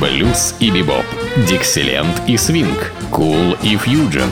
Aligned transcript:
блюз 0.00 0.54
и 0.60 0.70
бибоп, 0.70 1.04
дикселент 1.48 2.22
и 2.26 2.36
свинг, 2.36 2.92
кул 3.10 3.56
и 3.62 3.76
фьюджен. 3.76 4.30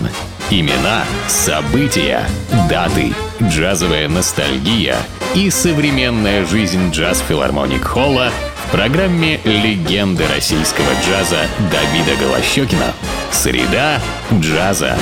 Имена, 0.51 1.05
события, 1.27 2.23
даты, 2.69 3.13
джазовая 3.43 4.09
ностальгия 4.09 4.97
и 5.35 5.49
современная 5.51 6.45
жизнь 6.45 6.91
джаз-филармоник 6.91 7.83
Холла 7.83 8.31
в 8.67 8.73
программе 8.73 9.41
«Легенды 9.45 10.25
российского 10.35 10.91
джаза» 11.07 11.47
Давида 11.73 12.21
Голощекина. 12.21 12.93
Среда 13.33 14.01
джаза. 14.33 14.97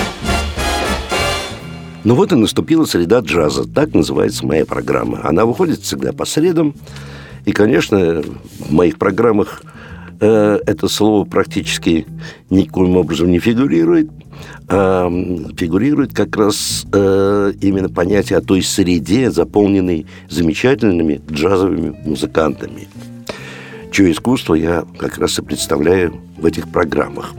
Ну 2.05 2.15
вот 2.15 2.33
и 2.33 2.37
наступила 2.37 2.84
среда 2.84 3.20
джаза. 3.20 3.69
Так 3.69 3.95
называется 3.95 4.47
моя 4.47 4.65
программа. 4.65 5.20
Она 5.24 5.45
выходит 5.45 5.80
всегда 5.80 6.12
по 6.12 6.24
средам. 6.24 6.74
И, 7.45 7.52
конечно, 7.52 8.23
в 8.59 8.73
моих 8.73 8.98
программах 8.98 9.62
это 10.27 10.89
слово 10.89 11.25
практически 11.25 12.07
никоим 12.51 12.97
образом 12.97 13.31
не 13.31 13.39
фигурирует. 13.39 14.11
А 14.69 15.09
фигурирует 15.57 16.15
как 16.15 16.37
раз 16.37 16.87
э, 16.93 17.53
именно 17.61 17.89
понятие 17.89 18.39
о 18.39 18.43
той 18.43 18.62
среде, 18.62 19.31
заполненной 19.31 20.07
замечательными 20.29 21.21
джазовыми 21.31 21.95
музыкантами 22.05 22.89
чье 23.93 24.11
искусство 24.11 24.55
я 24.55 24.85
как 24.98 25.19
раз 25.19 25.39
и 25.39 25.43
представляю 25.43 26.15
в 26.39 26.47
этих 26.47 26.69
программах. 26.69 27.33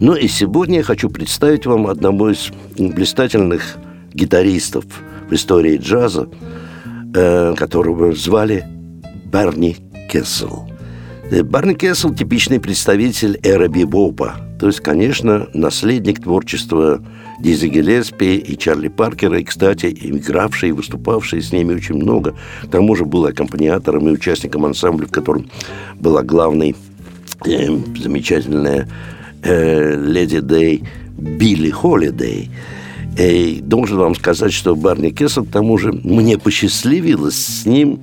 Ну 0.00 0.14
и 0.14 0.28
сегодня 0.28 0.78
я 0.78 0.82
хочу 0.82 1.10
представить 1.10 1.66
вам 1.66 1.88
одного 1.88 2.30
из 2.30 2.50
блистательных 2.78 3.76
гитаристов 4.14 4.84
в 5.28 5.34
истории 5.34 5.76
джаза, 5.76 6.28
э, 7.14 7.54
которого 7.56 8.14
звали 8.14 8.64
Барни 9.26 9.76
Кессел. 10.10 10.68
Э, 11.30 11.44
Барни 11.44 11.74
Кессел– 11.74 12.12
типичный 12.16 12.58
представитель 12.58 13.38
эры 13.44 13.68
бибопа, 13.68 14.36
то 14.58 14.66
есть, 14.66 14.80
конечно, 14.80 15.48
наследник 15.54 16.22
творчества 16.22 17.00
Дизи 17.38 17.68
Гелеспи 17.68 18.36
и 18.36 18.58
Чарли 18.58 18.88
Паркера, 18.88 19.38
и, 19.38 19.44
кстати, 19.44 19.86
игравший 19.86 20.70
и 20.70 20.72
выступавший 20.72 21.40
с 21.40 21.52
ними 21.52 21.74
очень 21.74 21.94
много. 21.94 22.34
К 22.62 22.68
тому 22.68 22.96
же 22.96 23.04
был 23.04 23.26
аккомпаниатором 23.26 24.08
и 24.08 24.12
участником 24.12 24.66
ансамбля, 24.66 25.06
в 25.06 25.12
котором 25.12 25.48
была 26.00 26.22
главной 26.22 26.74
э, 27.46 27.78
замечательная 27.96 28.88
э, 29.44 29.94
леди 29.96 30.40
Дэй 30.40 30.82
Билли 31.16 31.70
Холидей. 31.70 32.50
И 33.16 33.60
должен 33.62 33.98
вам 33.98 34.14
сказать, 34.16 34.52
что 34.52 34.74
Барни 34.74 35.10
Кессел, 35.10 35.44
к 35.44 35.50
тому 35.50 35.78
же, 35.78 35.92
мне 35.92 36.38
посчастливилось 36.38 37.36
с 37.36 37.66
ним 37.66 38.00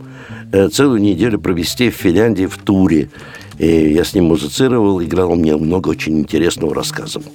целую 0.52 1.02
неделю 1.02 1.40
провести 1.40 1.90
в 1.90 1.96
Финляндии 1.96 2.46
в 2.46 2.58
туре. 2.58 3.10
И 3.58 3.94
я 3.94 4.04
с 4.04 4.14
ним 4.14 4.26
музицировал, 4.26 5.02
играл, 5.02 5.36
мне 5.36 5.56
много 5.58 5.90
очень 5.90 6.20
интересного 6.20 6.76
рассказывал. 6.76 7.26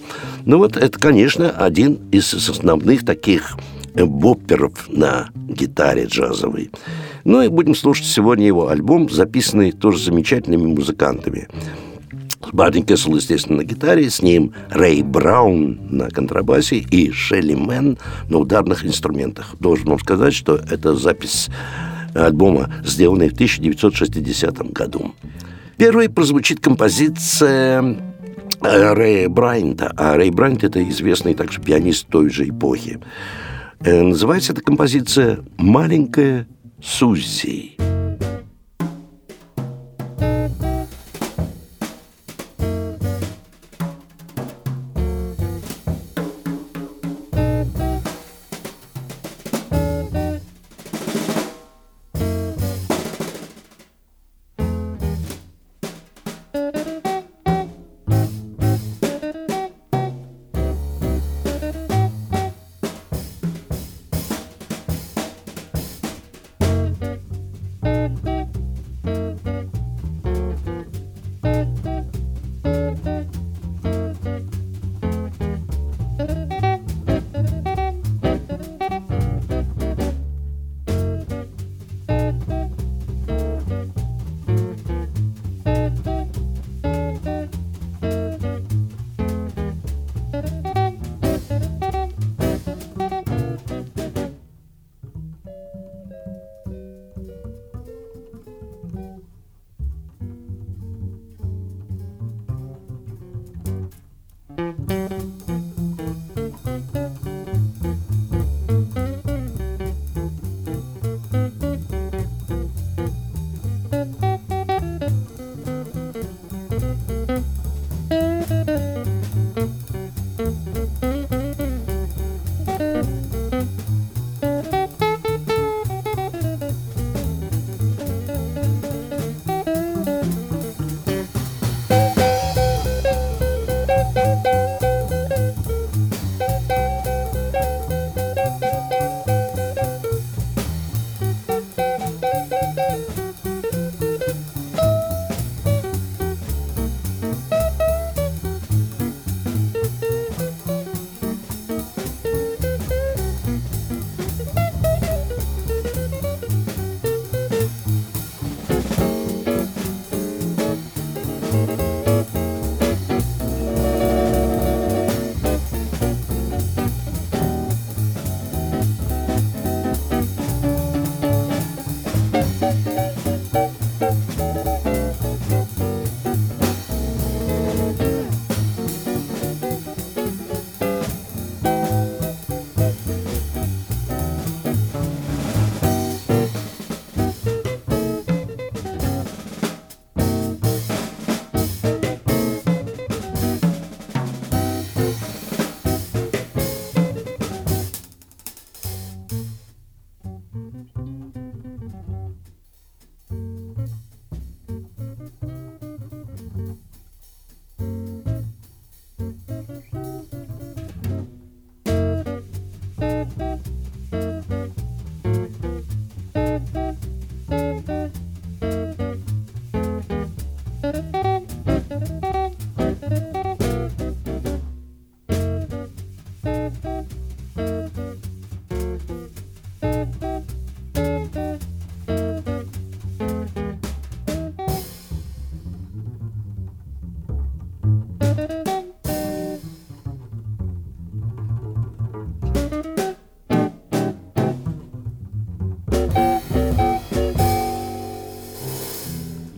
Ну 0.44 0.58
вот 0.58 0.76
это, 0.76 0.98
конечно, 0.98 1.50
один 1.50 1.98
из 2.12 2.32
основных 2.32 3.04
таких 3.04 3.56
э, 3.94 4.04
бопперов 4.04 4.88
на 4.88 5.30
гитаре 5.48 6.04
джазовой. 6.04 6.70
Ну 7.24 7.42
и 7.42 7.48
будем 7.48 7.74
слушать 7.74 8.06
сегодня 8.06 8.46
его 8.46 8.68
альбом, 8.68 9.10
записанный 9.10 9.72
тоже 9.72 9.98
замечательными 9.98 10.66
музыкантами. 10.74 11.48
Барни 12.52 12.82
Кессел, 12.82 13.14
естественно, 13.16 13.58
на 13.58 13.64
гитаре, 13.64 14.10
с 14.10 14.20
ним 14.20 14.52
Рэй 14.70 15.02
Браун 15.02 15.78
на 15.90 16.08
контрабасе 16.08 16.76
и 16.76 17.10
Шелли 17.10 17.54
Мэн 17.54 17.98
на 18.28 18.38
ударных 18.38 18.84
инструментах. 18.84 19.54
Должен 19.58 19.88
вам 19.88 20.00
сказать, 20.00 20.34
что 20.34 20.56
это 20.56 20.94
запись 20.94 21.48
альбома, 22.14 22.72
сделанная 22.84 23.28
в 23.28 23.34
1960 23.34 24.72
году. 24.72 25.14
Первой 25.76 26.08
прозвучит 26.08 26.60
композиция 26.60 27.82
э, 28.62 28.92
Рэя 28.94 29.28
Брайнта. 29.28 29.92
А 29.96 30.16
Рэй 30.16 30.30
Брайнт– 30.30 30.64
это 30.64 30.86
известный 30.88 31.34
также 31.34 31.60
пианист 31.60 32.06
той 32.08 32.30
же 32.30 32.48
эпохи. 32.48 33.00
Э, 33.80 34.02
называется 34.02 34.52
эта 34.52 34.62
композиция 34.62 35.40
«Маленькая 35.56 36.46
Сузи». 36.82 37.76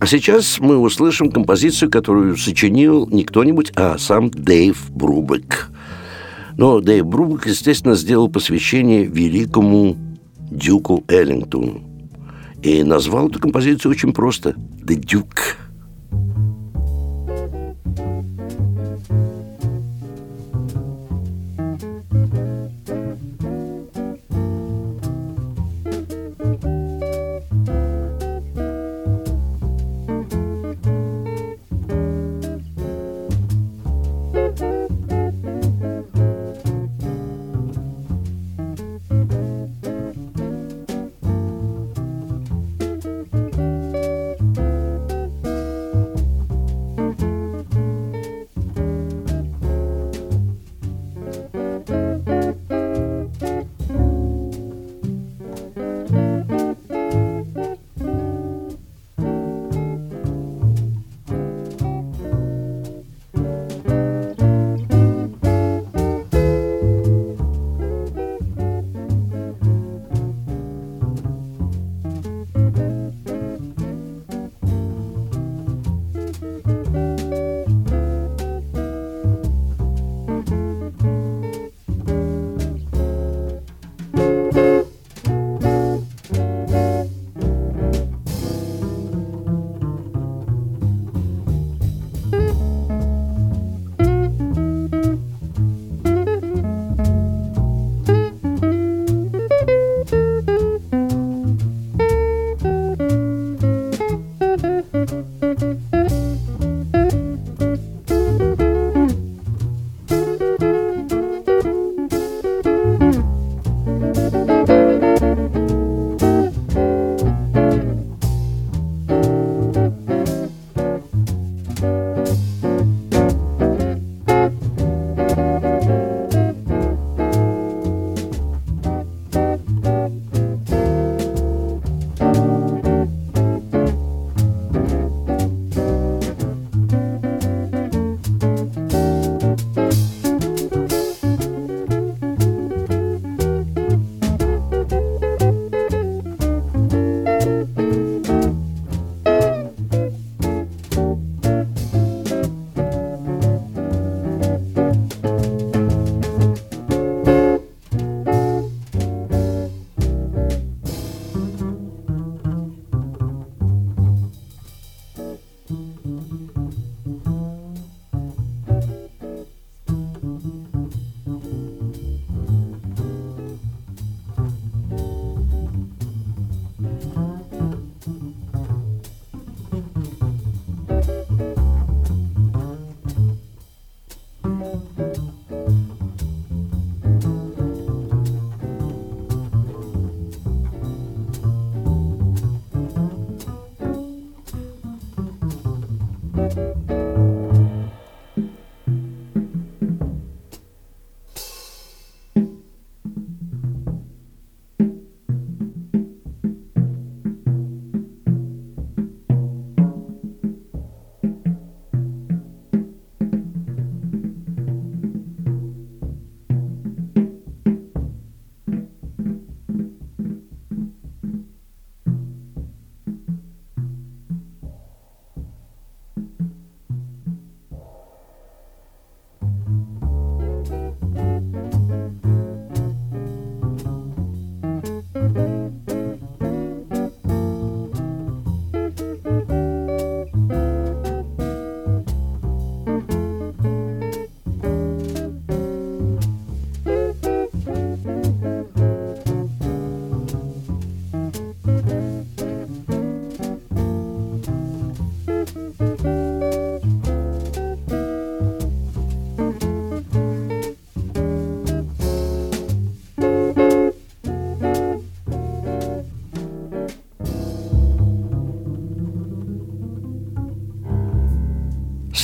А 0.05 0.07
сейчас 0.07 0.61
мы 0.61 0.77
услышим 0.77 1.31
композицию, 1.31 1.91
которую 1.91 2.37
сочинил 2.37 3.07
не 3.07 3.25
кто-нибудь, 3.25 3.73
а 3.75 3.97
сам 3.97 4.29
Дэйв 4.29 4.91
Брубек. 4.91 5.71
Но 6.59 6.83
Дэйв 6.83 7.07
Брубек, 7.07 7.47
естественно, 7.47 7.95
сделал 7.95 8.29
посвящение 8.29 9.07
великому 9.07 9.97
Дюку 10.51 11.05
Эллингтону. 11.09 11.81
И 12.63 12.83
назвал 12.83 13.31
эту 13.31 13.41
композицию 13.41 13.93
очень 13.93 14.13
просто 14.13 14.51
«The 14.83 15.01
Duke». 15.01 15.64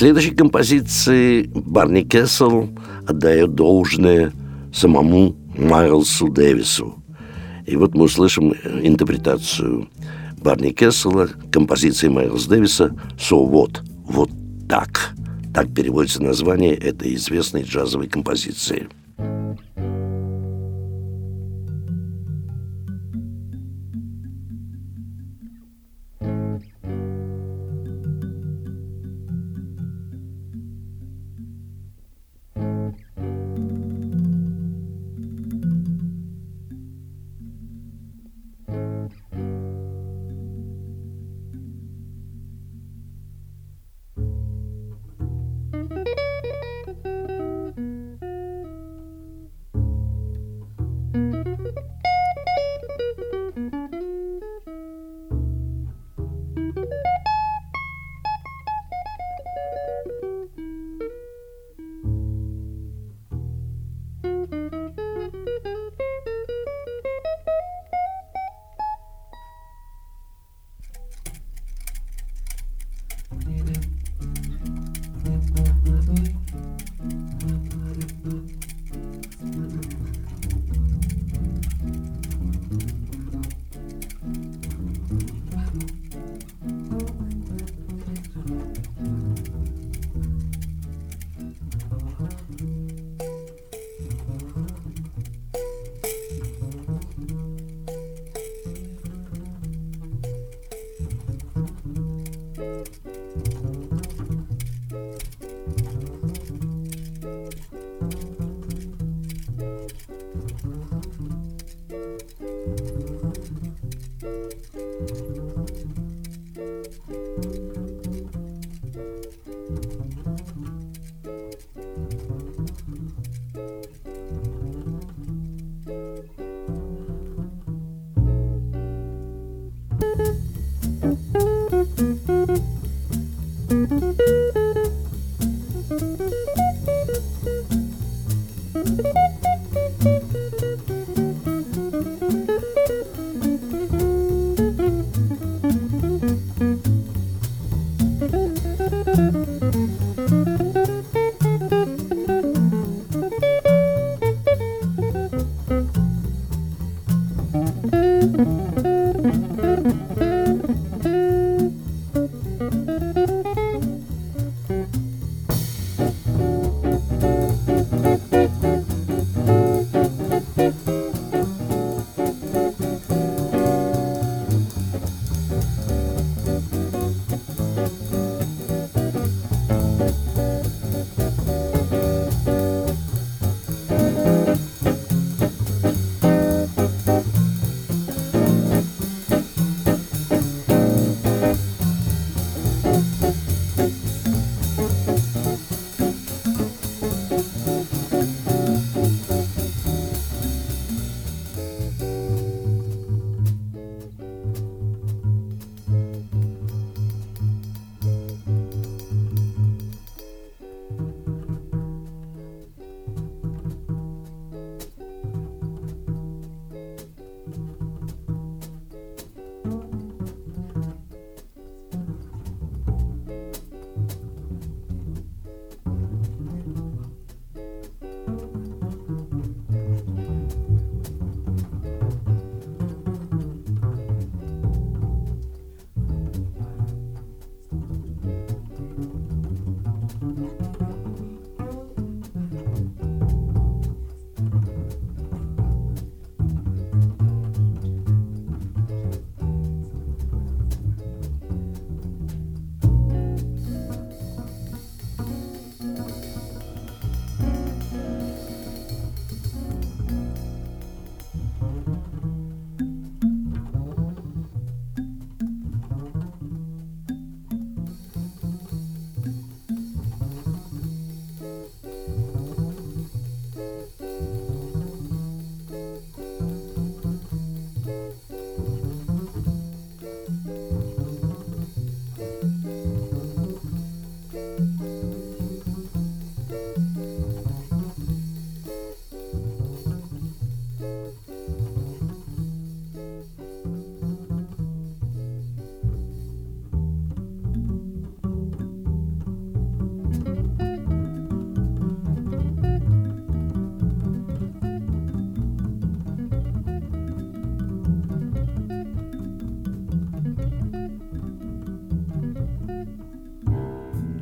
Следующей 0.01 0.31
композиции 0.31 1.43
Барни 1.53 2.01
Кессел 2.01 2.69
отдает 3.07 3.53
должное 3.53 4.33
самому 4.73 5.35
Майлсу 5.55 6.27
Дэвису. 6.27 6.95
И 7.67 7.75
вот 7.75 7.93
мы 7.93 8.05
услышим 8.05 8.51
интерпретацию 8.81 9.87
Барни 10.37 10.71
Кессела, 10.71 11.29
композиции 11.51 12.07
Майлса 12.07 12.49
Дэвиса 12.49 12.95
«So 13.15 13.47
what?» 13.47 13.81
«Вот 14.05 14.31
так». 14.67 15.11
Так 15.53 15.71
переводится 15.71 16.23
название 16.23 16.73
этой 16.73 17.13
известной 17.13 17.61
джазовой 17.61 18.07
композиции– 18.07 18.87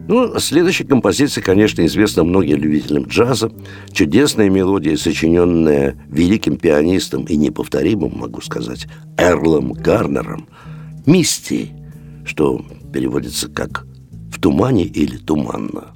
Ну, 0.10 0.39
следующая 0.39 0.86
композиция, 0.86 1.44
конечно, 1.44 1.86
известна 1.86 2.24
многим 2.24 2.58
любителям 2.58 3.04
джаза. 3.04 3.51
Чудесная 3.92 4.50
мелодия, 4.50 4.98
сочиненная 4.98 6.04
великим 6.10 6.58
пианистом 6.58 7.25
и 7.25 7.38
неповторимым, 7.38 8.18
могу 8.18 8.42
сказать, 8.42 8.88
Эрлом 9.20 9.72
Гарнером. 9.72 10.50
«Мисти», 11.06 11.70
что 12.25 12.66
переводится 12.92 13.50
как 13.50 13.86
«в 14.32 14.42
тумане» 14.42 14.86
или 14.86 15.16
«туманно». 15.16 15.94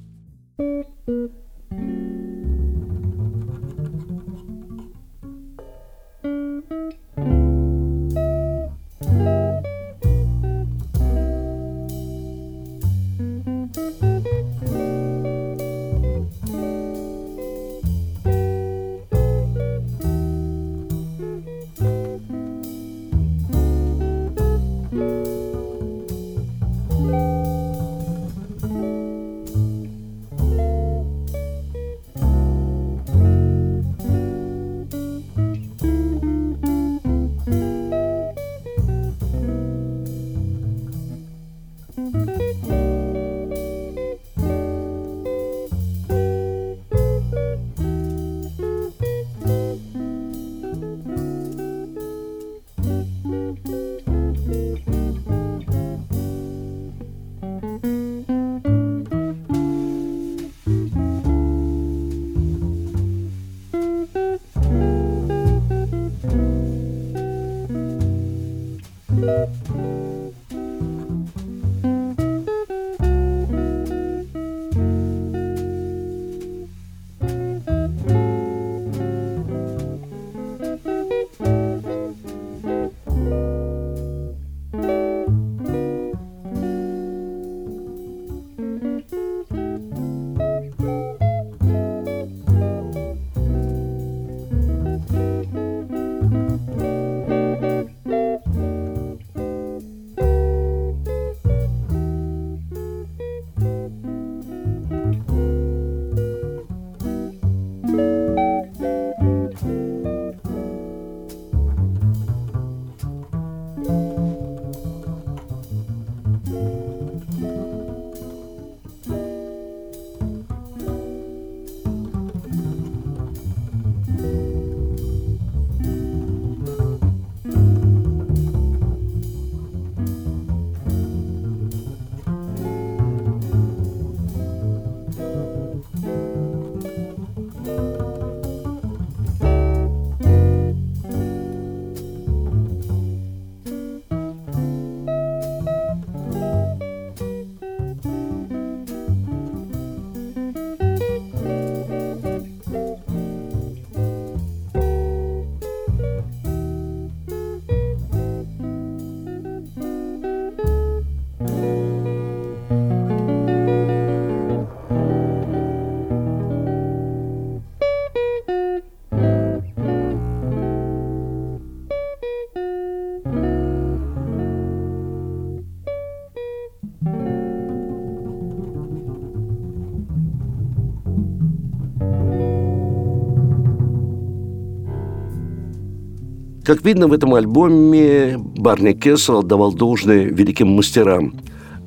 Как 186.64 186.86
видно, 186.86 187.08
в 187.08 187.14
этом 187.14 187.34
альбоме 187.34 188.38
Барни 188.38 188.94
Кессел 188.94 189.40
отдавал 189.40 189.74
должное 189.74 190.24
великим 190.24 190.70
мастерам 190.70 191.42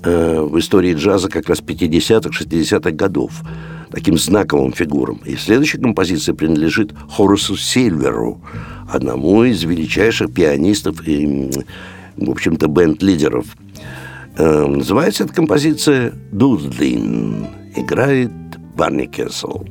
э, 0.05 0.41
в 0.43 0.59
истории 0.59 0.93
джаза 0.93 1.31
как 1.31 1.49
раз 1.49 1.61
50-х, 1.63 2.29
60-х 2.29 2.91
годов, 2.91 3.33
таким 3.91 4.19
знаковым 4.19 4.75
фигурам. 4.75 5.19
И 5.25 5.35
следующая 5.37 5.79
композиция 5.79 6.35
принадлежит 6.35 6.93
Хорусу 7.11 7.57
Сильверу, 7.57 8.43
одному 8.93 9.45
из 9.45 9.63
величайших 9.63 10.35
пианистов 10.35 11.09
и, 11.09 11.51
в 12.19 12.31
общем-то, 12.31 12.69
бенд-лидеров. 12.69 13.47
Э, 14.37 14.67
называется 14.67 15.25
эта 15.25 15.33
композиция 15.33 16.13
«Дудлин». 16.33 17.47
Играет 17.75 18.31
Барни 18.77 19.07
Кессел. 19.07 19.67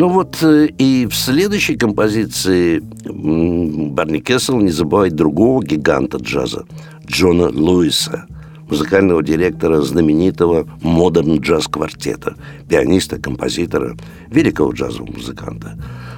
Ну 0.00 0.08
вот 0.08 0.42
э, 0.42 0.68
и 0.78 1.04
в 1.04 1.14
следующей 1.14 1.76
композиции 1.76 2.78
Барни 3.04 4.20
Кессел 4.20 4.58
не 4.58 4.70
забывает 4.70 5.14
другого 5.14 5.62
гиганта 5.62 6.16
джаза, 6.16 6.64
Джона 7.06 7.50
Луиса, 7.50 8.24
музыкального 8.70 9.22
директора 9.22 9.82
знаменитого 9.82 10.66
модерн 10.80 11.40
джаз-квартета, 11.40 12.34
пианиста, 12.66 13.18
композитора, 13.18 13.94
великого 14.30 14.72
джазового 14.72 15.12
музыканта. 15.12 15.76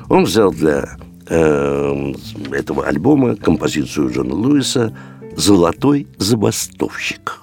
Он 0.09 0.27
взял 0.27 0.53
для 0.53 0.97
э, 1.29 2.13
этого 2.53 2.87
альбома 2.87 3.35
композицию 3.35 4.13
Джона 4.13 4.37
Луиса 4.37 4.97
«Золотой 5.35 6.07
забастовщик». 6.19 7.41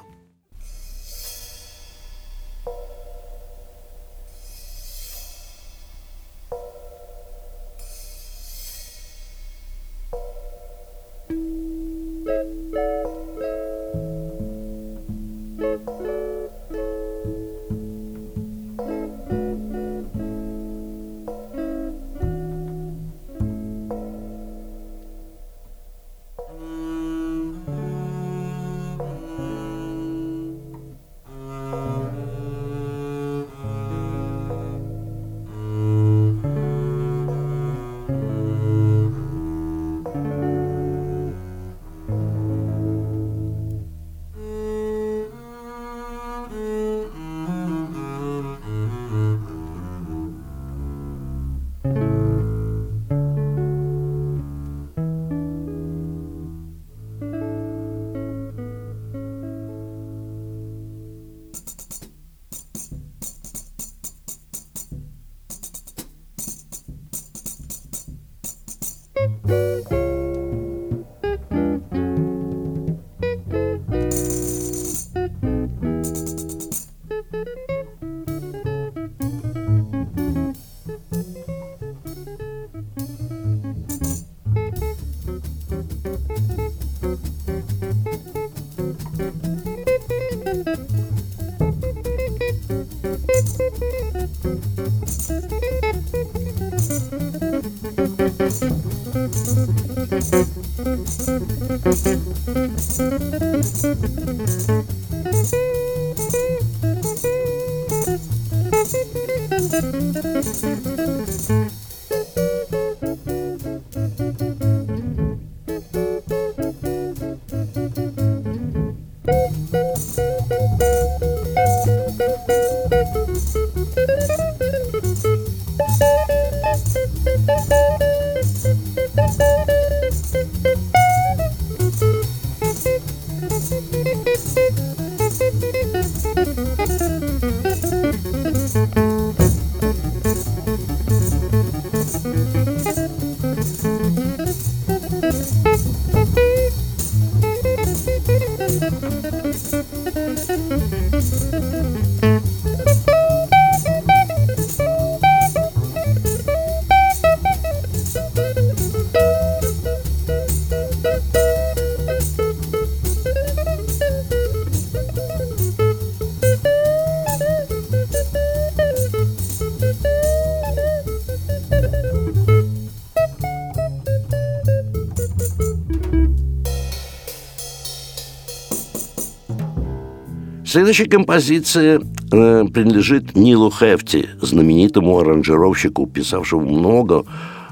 Следующая 180.70 181.08
композиция 181.08 182.00
э, 182.00 182.66
принадлежит 182.72 183.36
Нилу 183.36 183.72
Хефти, 183.72 184.30
знаменитому 184.40 185.18
аранжировщику, 185.18 186.06
писавшему 186.06 186.70
много 186.70 187.26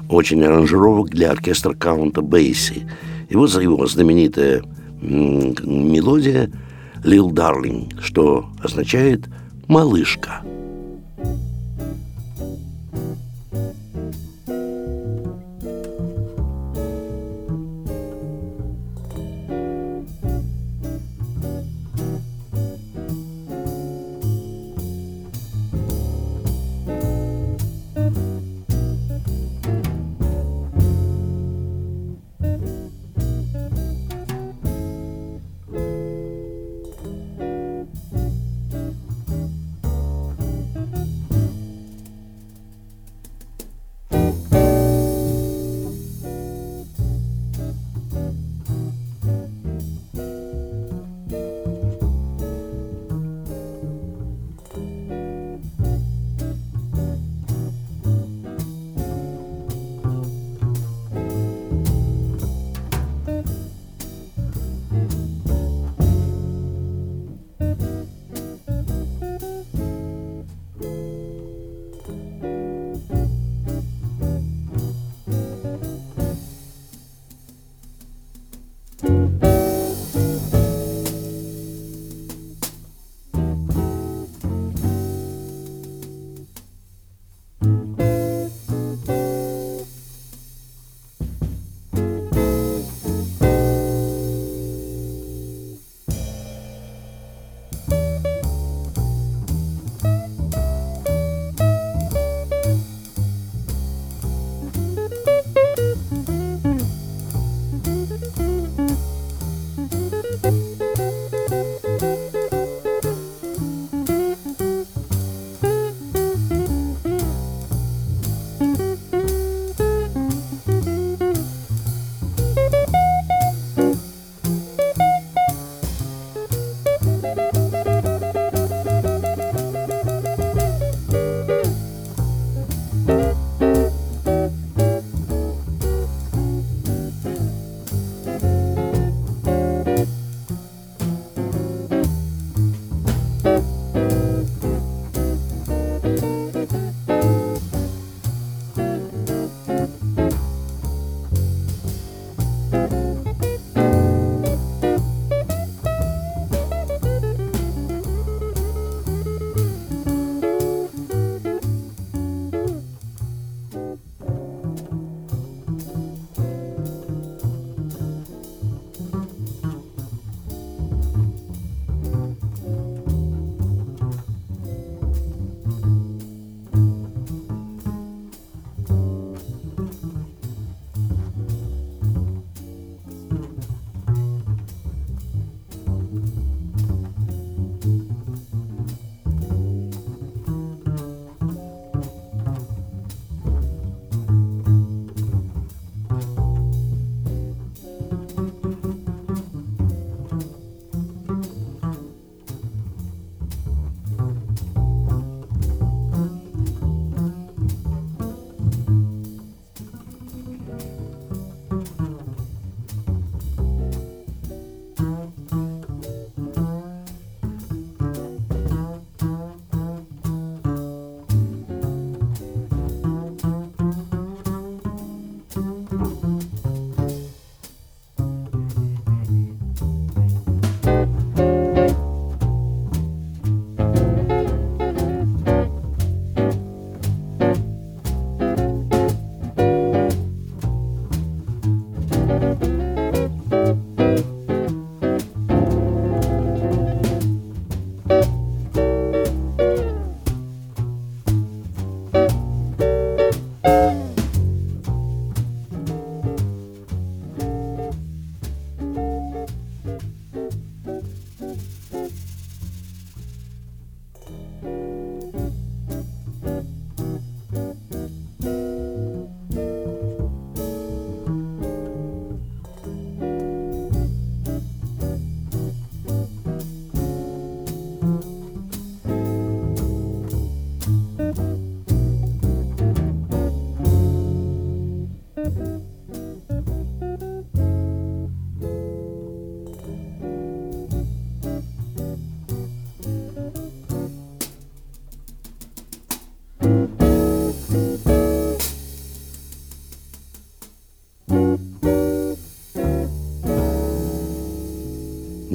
очень 0.08 0.42
аранжировок 0.42 1.10
для 1.10 1.30
оркестра 1.30 1.74
Каунта 1.74 2.22
Бейси. 2.22 2.88
И 3.28 3.36
вот 3.36 3.52
за 3.52 3.60
его 3.60 3.86
знаменитая 3.86 4.64
мелодия 5.00 6.50
«Лил 7.04 7.30
Дарлинг», 7.30 8.02
что 8.02 8.46
означает 8.60 9.28
«малышка». 9.68 10.42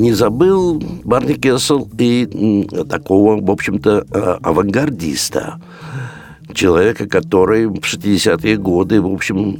Не 0.03 0.11
забыл 0.11 0.83
Барни 1.05 1.33
Кессел 1.33 1.87
и 1.97 2.67
такого, 2.89 3.41
в 3.41 3.49
общем-то, 3.49 4.05
а, 4.11 4.37
авангардиста. 4.43 5.61
Человека, 6.53 7.07
который 7.07 7.67
в 7.67 7.79
60-е 7.79 8.57
годы, 8.57 9.01
в 9.01 9.07
общем, 9.07 9.57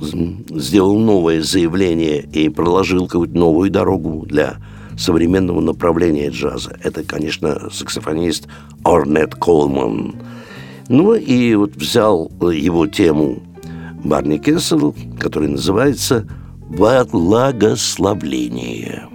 сделал 0.49 0.99
новое 0.99 1.41
заявление 1.41 2.21
и 2.21 2.49
проложил 2.49 3.08
какую-то 3.08 3.38
новую 3.38 3.71
дорогу 3.71 4.25
для 4.27 4.58
современного 4.97 5.62
направления 5.62 6.27
джаза. 6.29 6.77
Это, 6.84 7.03
конечно, 7.03 7.69
саксофонист 7.71 8.49
Орнет 8.84 9.36
Колман. 9.36 10.15
Ну 10.89 11.13
и 11.13 11.56
вот 11.56 11.77
взял 11.77 12.29
его 12.41 12.86
тему 12.86 13.41
Барни 14.03 14.38
Кессел, 14.38 14.93
который 15.19 15.47
называется 15.47 16.27
«Благословление». 16.69 19.12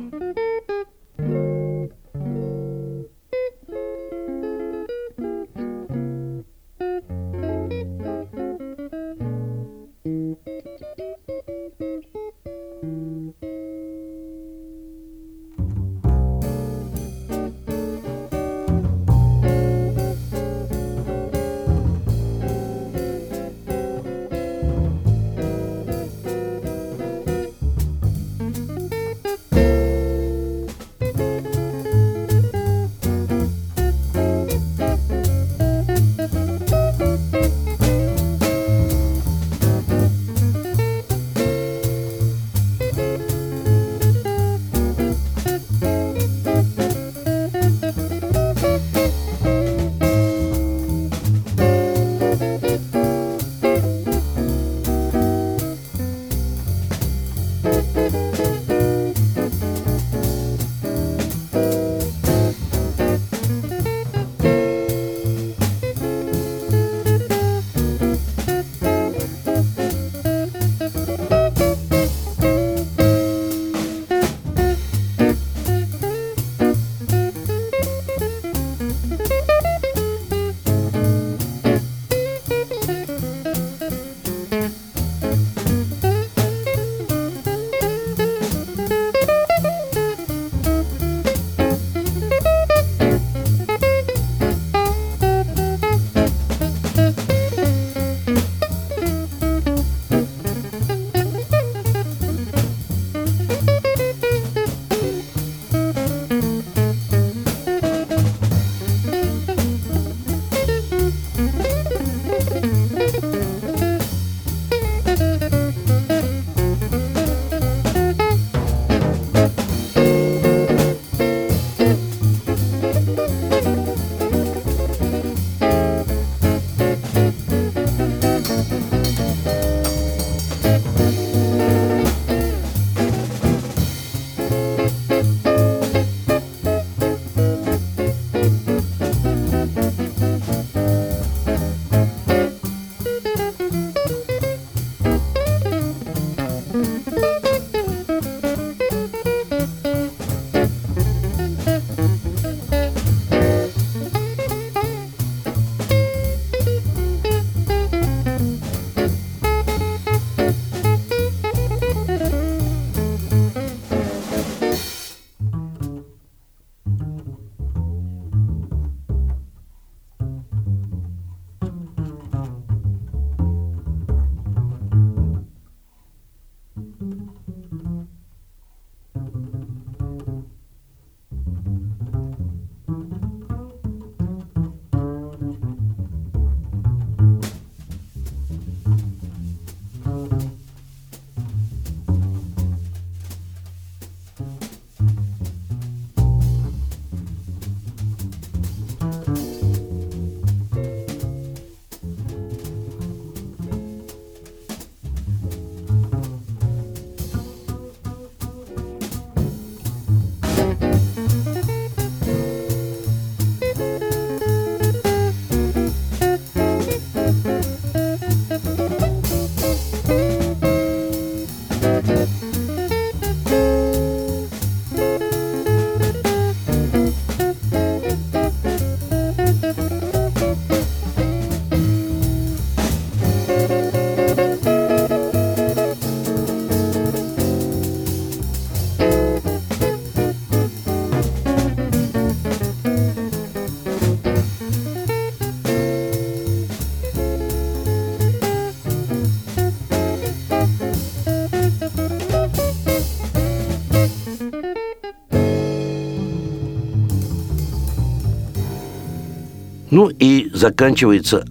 Ну 259.98 260.12
и 260.16 260.48
заканчивается 260.54 261.44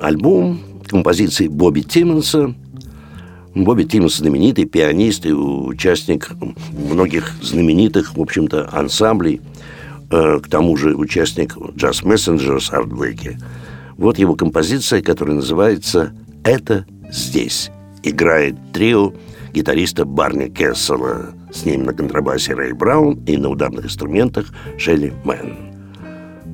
альбом 0.00 0.60
композиции 0.86 1.48
Бобби 1.48 1.80
Тиммонса. 1.80 2.54
Бобби 3.56 3.82
Тиммонс 3.82 4.18
знаменитый 4.18 4.66
пианист 4.66 5.26
и 5.26 5.32
участник 5.32 6.30
многих 6.70 7.32
знаменитых, 7.42 8.14
в 8.14 8.20
общем-то, 8.20 8.68
ансамблей. 8.72 9.40
Э, 10.12 10.38
к 10.38 10.48
тому 10.48 10.76
же 10.76 10.94
участник 10.94 11.56
Jazz 11.56 12.04
Messengers 12.04 12.72
Арта 12.72 12.95
Блейки. 12.95 13.36
Вот 13.96 14.20
его 14.20 14.36
композиция, 14.36 15.02
которая 15.02 15.34
называется 15.34 16.12
«Это 16.44 16.86
здесь». 17.10 17.72
Играет 18.04 18.54
трио 18.72 19.12
гитариста 19.52 20.04
Барни 20.04 20.50
Кессела. 20.50 21.34
С 21.52 21.64
ним 21.64 21.82
на 21.82 21.92
контрабасе 21.92 22.54
Рэй 22.54 22.74
Браун 22.74 23.24
и 23.26 23.36
на 23.36 23.48
ударных 23.48 23.86
инструментах 23.86 24.54
Шелли 24.78 25.12
Манн. 25.24 25.65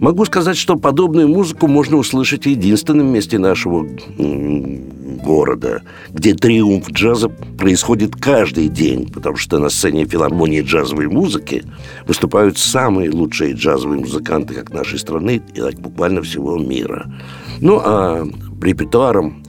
Могу 0.03 0.25
сказать, 0.25 0.57
что 0.57 0.75
подобную 0.75 1.29
музыку 1.29 1.69
можно 1.69 1.97
услышать 1.97 2.43
в 2.43 2.49
единственном 2.49 3.07
месте 3.07 3.39
нашего 3.39 3.87
города, 4.19 5.83
где 6.11 6.35
триумф 6.35 6.91
джаза 6.91 7.29
происходит 7.29 8.17
каждый 8.17 8.67
день, 8.67 9.13
потому 9.13 9.37
что 9.37 9.61
на 9.61 9.69
сцене 9.69 10.05
филармонии 10.05 10.63
джазовой 10.63 11.07
музыки 11.07 11.63
выступают 12.05 12.59
самые 12.59 13.13
лучшие 13.13 13.55
джазовые 13.55 14.01
музыканты 14.01 14.55
как 14.55 14.73
нашей 14.73 14.99
страны, 14.99 15.41
так 15.55 15.77
буквально 15.77 16.21
всего 16.23 16.59
мира. 16.59 17.07
Ну, 17.61 17.81
а 17.81 18.27
репертуаром 18.61 19.45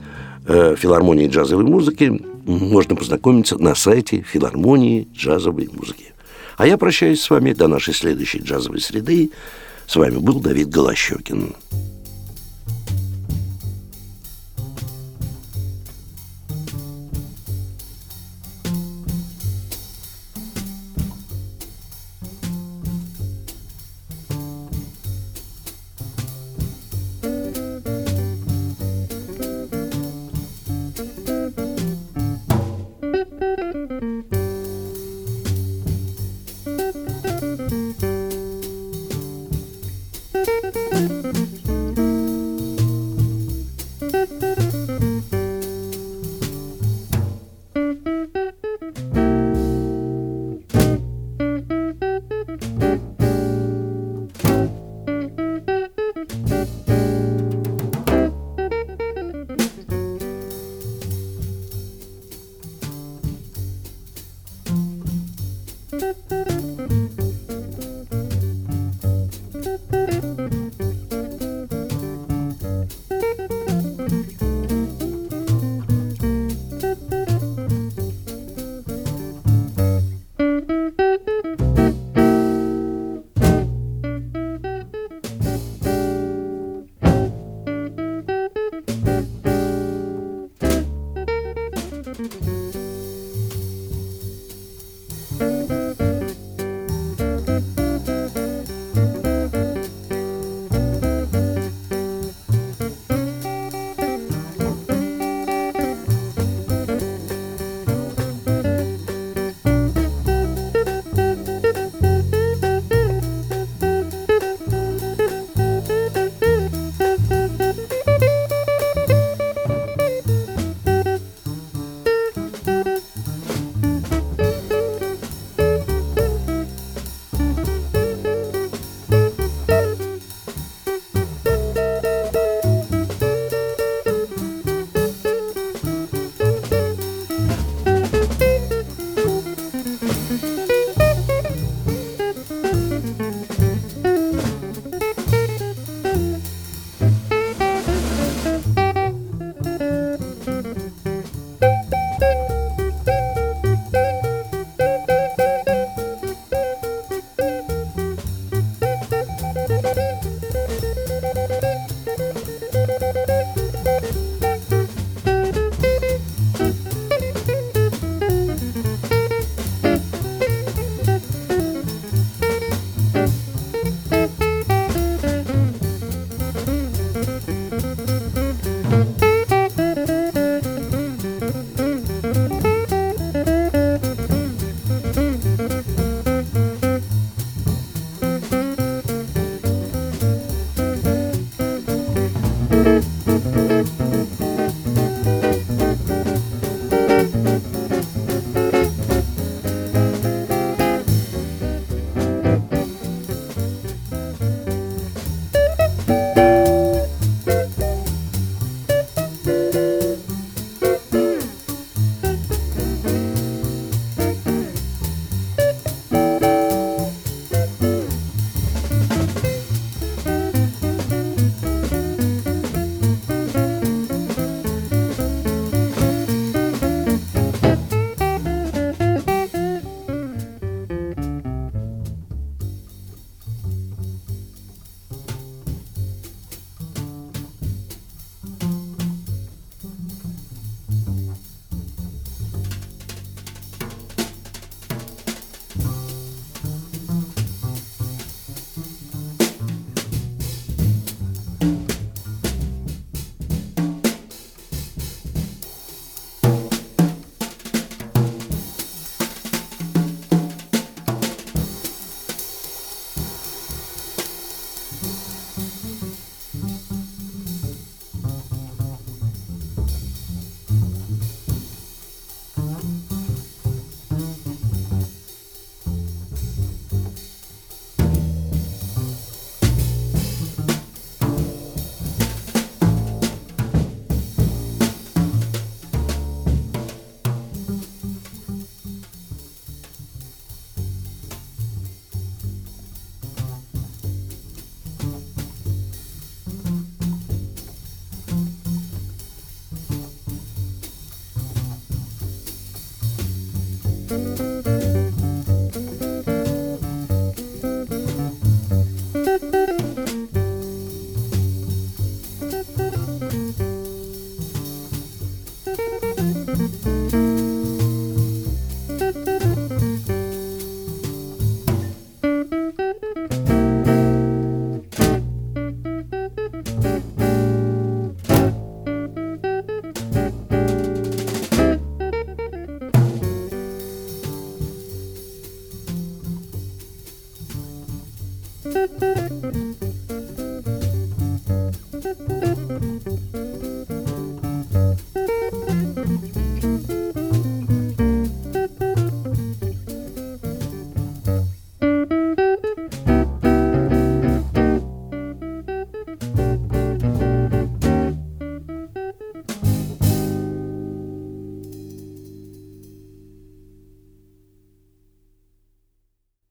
э, 0.46 0.76
филармонии 0.78 1.26
джазовой 1.26 1.64
музыки 1.64 2.22
можно 2.46 2.94
познакомиться 2.94 3.58
на 3.58 3.74
сайте 3.74 4.22
филармонии 4.22 5.08
джазовой 5.12 5.68
музыки. 5.72 6.14
А 6.56 6.68
я 6.68 6.78
прощаюсь 6.78 7.20
с 7.20 7.28
вами 7.28 7.54
до 7.54 7.66
нашей 7.66 7.92
следующей 7.92 8.38
джазовой 8.38 8.80
среды. 8.80 9.32
С 9.86 9.96
вами 9.96 10.16
был 10.16 10.40
Давид 10.40 10.68
Голощекин. 10.68 11.54